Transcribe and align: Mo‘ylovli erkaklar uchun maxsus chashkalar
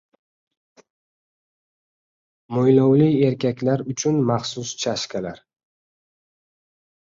Mo‘ylovli 2.57 3.11
erkaklar 3.29 3.87
uchun 3.95 4.19
maxsus 4.33 4.75
chashkalar 4.85 5.47